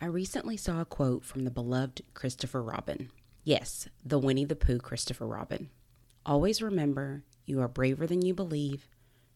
[0.00, 3.10] I recently saw a quote from the beloved Christopher Robin.
[3.42, 5.70] Yes, the Winnie the Pooh Christopher Robin.
[6.24, 8.86] Always remember you are braver than you believe,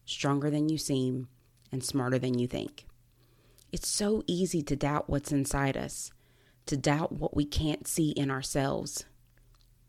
[0.05, 1.27] stronger than you seem,
[1.69, 2.85] and smarter than you think.
[3.73, 6.13] It's so easy to doubt what's inside us,
[6.67, 9.03] to doubt what we can't see in ourselves.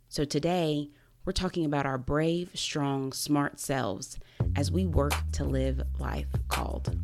[0.08, 0.90] So today,
[1.24, 4.18] we're talking about our brave, strong, smart selves
[4.56, 6.96] as we work to live life called.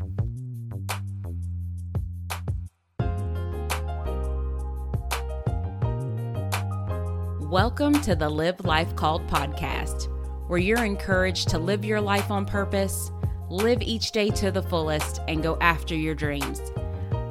[7.51, 10.07] Welcome to the Live Life Called podcast,
[10.49, 13.11] where you're encouraged to live your life on purpose,
[13.49, 16.71] live each day to the fullest, and go after your dreams.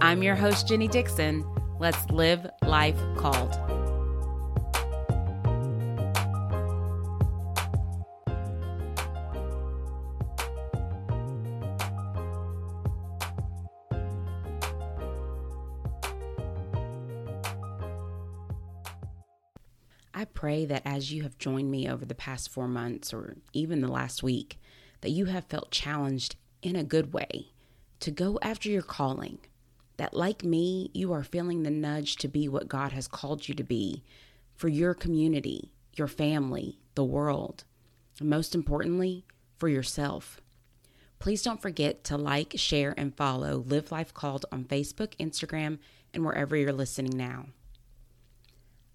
[0.01, 1.45] I'm your host, Jenny Dixon.
[1.79, 3.78] Let's live life called.
[20.19, 23.79] I pray that as you have joined me over the past four months or even
[23.79, 24.59] the last week,
[24.99, 27.53] that you have felt challenged in a good way
[28.01, 29.37] to go after your calling.
[29.95, 33.55] That, like me, you are feeling the nudge to be what God has called you
[33.55, 34.03] to be
[34.57, 37.63] for your community, your family, the world,
[38.19, 39.23] and most importantly,
[39.57, 40.41] for yourself.
[41.19, 45.79] Please don't forget to like, share, and follow Live Life Called on Facebook, Instagram,
[46.13, 47.45] and wherever you're listening now.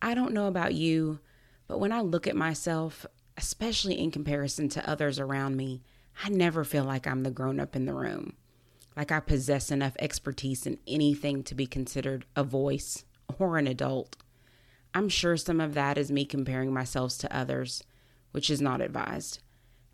[0.04, 1.18] I don't know about you,
[1.66, 3.06] but when I look at myself,
[3.38, 5.82] especially in comparison to others around me,
[6.22, 8.34] I never feel like I'm the grown up in the room,
[8.98, 13.06] like I possess enough expertise in anything to be considered a voice
[13.38, 14.16] or an adult.
[14.92, 17.82] I'm sure some of that is me comparing myself to others,
[18.32, 19.38] which is not advised.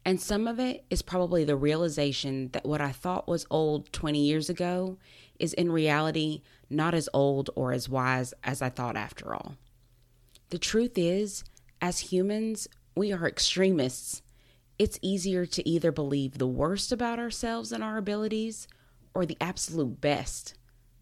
[0.05, 4.19] And some of it is probably the realization that what I thought was old 20
[4.19, 4.98] years ago
[5.38, 9.55] is in reality not as old or as wise as I thought after all.
[10.51, 11.45] The truth is,
[11.81, 14.20] as humans, we are extremists.
[14.81, 18.66] It's easier to either believe the worst about ourselves and our abilities
[19.15, 20.55] or the absolute best,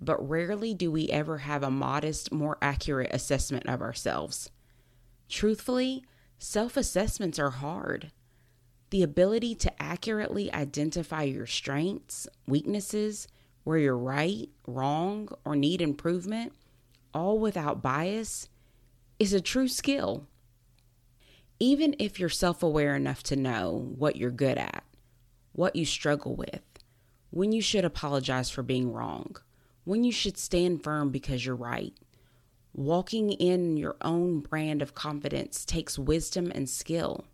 [0.03, 4.50] but rarely do we ever have a modest, more accurate assessment of ourselves.
[5.31, 6.04] Truthfully,
[6.38, 8.12] self assessments are hard.
[8.91, 13.28] The ability to accurately identify your strengths, weaknesses,
[13.64, 16.53] where you're right, wrong, or need improvement,
[17.14, 18.48] all without bias
[19.18, 20.26] is a true skill.
[21.58, 24.84] Even if you're self aware enough to know what you're good at,
[25.52, 26.62] what you struggle with,
[27.30, 29.36] when you should apologize for being wrong,
[29.84, 31.94] when you should stand firm because you're right.
[32.72, 37.24] Walking in your own brand of confidence takes wisdom and skill.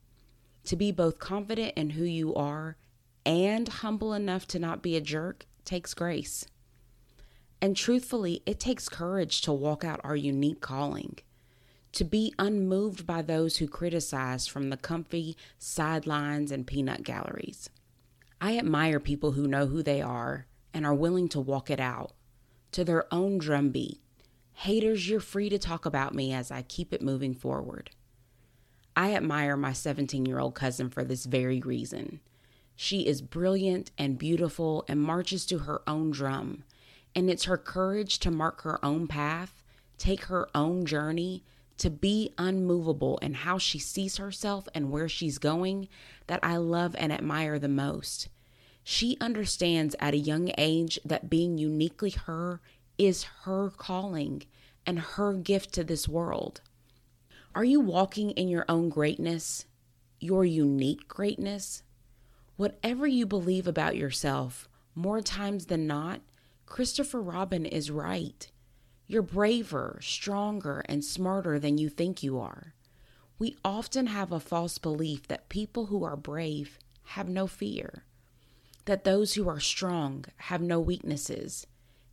[0.64, 2.78] To be both confident in who you are
[3.26, 6.46] and humble enough to not be a jerk takes grace.
[7.60, 11.18] And truthfully, it takes courage to walk out our unique calling
[11.94, 17.70] to be unmoved by those who criticize from the comfy sidelines and peanut galleries.
[18.40, 22.12] I admire people who know who they are and are willing to walk it out
[22.72, 24.00] to their own drumbeat.
[24.54, 27.90] Haters, you're free to talk about me as I keep it moving forward.
[28.96, 32.20] I admire my 17 year old cousin for this very reason.
[32.74, 36.64] She is brilliant and beautiful and marches to her own drum.
[37.14, 39.62] And it's her courage to mark her own path,
[39.96, 41.44] take her own journey,
[41.78, 45.88] to be unmovable in how she sees herself and where she's going
[46.26, 48.28] that I love and admire the most.
[48.82, 52.60] She understands at a young age that being uniquely her
[52.98, 54.44] is her calling
[54.86, 56.60] and her gift to this world.
[57.54, 59.64] Are you walking in your own greatness,
[60.20, 61.82] your unique greatness?
[62.56, 66.20] Whatever you believe about yourself, more times than not,
[66.66, 68.50] Christopher Robin is right.
[69.06, 72.74] You're braver, stronger, and smarter than you think you are.
[73.38, 76.78] We often have a false belief that people who are brave
[77.08, 78.04] have no fear,
[78.86, 81.66] that those who are strong have no weaknesses,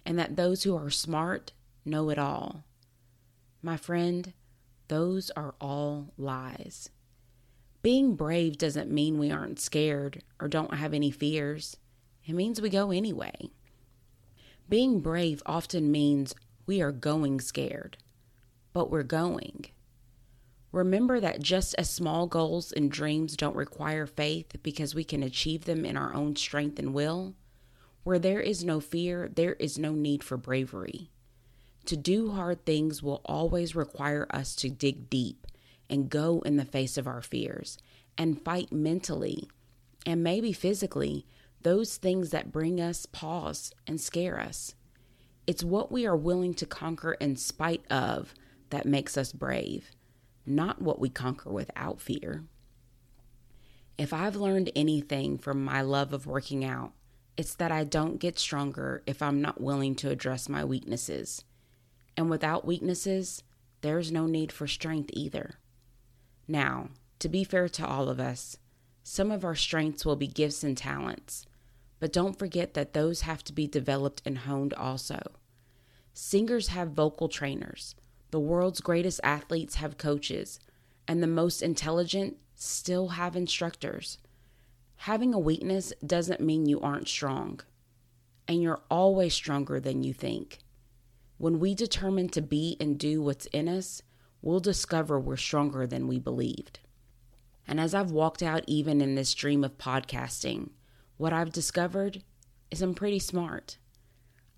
[0.06, 1.54] and that those who are smart
[1.86, 2.64] know it all.
[3.62, 4.34] My friend,
[4.88, 6.90] those are all lies.
[7.82, 11.78] Being brave doesn't mean we aren't scared or don't have any fears.
[12.26, 13.52] It means we go anyway.
[14.68, 16.36] Being brave often means
[16.72, 17.98] we are going scared,
[18.72, 19.66] but we're going.
[20.72, 25.66] Remember that just as small goals and dreams don't require faith because we can achieve
[25.66, 27.36] them in our own strength and will,
[28.06, 31.12] where there is no fear, there is no need for bravery.
[31.88, 35.48] To do hard things will always require us to dig deep
[35.90, 37.78] and go in the face of our fears
[38.18, 39.50] and fight mentally
[40.06, 41.26] and maybe physically
[41.64, 44.74] those things that bring us pause and scare us.
[45.52, 48.34] It's what we are willing to conquer in spite of
[48.70, 49.92] that makes us brave,
[50.46, 52.46] not what we conquer without fear.
[53.98, 56.94] If I've learned anything from my love of working out,
[57.36, 61.44] it's that I don't get stronger if I'm not willing to address my weaknesses.
[62.16, 63.44] And without weaknesses,
[63.82, 65.56] there's no need for strength either.
[66.48, 68.56] Now, to be fair to all of us,
[69.04, 71.46] some of our strengths will be gifts and talents,
[72.00, 75.20] but don't forget that those have to be developed and honed also.
[76.14, 77.96] Singers have vocal trainers,
[78.32, 80.60] the world's greatest athletes have coaches,
[81.08, 84.18] and the most intelligent still have instructors.
[84.98, 87.60] Having a weakness doesn't mean you aren't strong,
[88.48, 90.60] and you're always stronger than you think.
[91.38, 94.04] When we determine to be and do what's in us,
[94.42, 96.80] we'll discover we're stronger than we believed.
[97.68, 100.70] And as I've walked out, even in this dream of podcasting,
[101.18, 102.24] what I've discovered
[102.70, 103.78] is I'm pretty smart.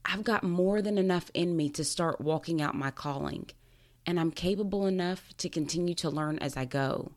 [0.05, 3.50] I've got more than enough in me to start walking out my calling,
[4.05, 7.13] and I'm capable enough to continue to learn as I go.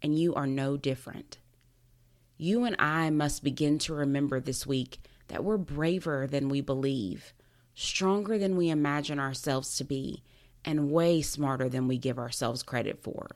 [0.00, 1.38] And you are no different.
[2.36, 4.98] You and I must begin to remember this week
[5.28, 7.32] that we're braver than we believe,
[7.74, 10.22] stronger than we imagine ourselves to be,
[10.64, 13.30] and way smarter than we give ourselves credit for.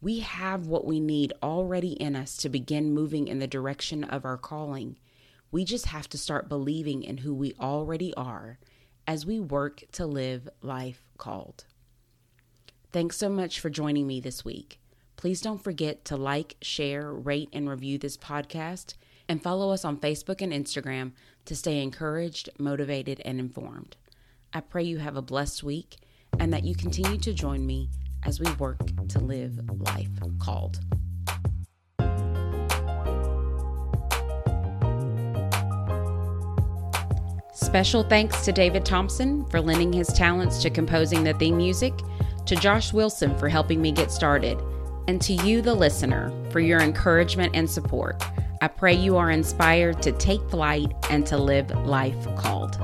[0.00, 4.24] We have what we need already in us to begin moving in the direction of
[4.24, 4.98] our calling.
[5.54, 8.58] We just have to start believing in who we already are
[9.06, 11.64] as we work to live life called.
[12.90, 14.80] Thanks so much for joining me this week.
[15.14, 18.94] Please don't forget to like, share, rate, and review this podcast,
[19.28, 21.12] and follow us on Facebook and Instagram
[21.44, 23.96] to stay encouraged, motivated, and informed.
[24.52, 25.98] I pray you have a blessed week
[26.40, 27.90] and that you continue to join me
[28.24, 30.10] as we work to live life
[30.40, 30.80] called.
[37.74, 41.92] Special thanks to David Thompson for lending his talents to composing the theme music,
[42.46, 44.62] to Josh Wilson for helping me get started,
[45.08, 48.22] and to you, the listener, for your encouragement and support.
[48.62, 52.78] I pray you are inspired to take flight and to live life called.